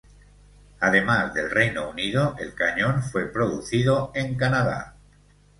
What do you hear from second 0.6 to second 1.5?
Además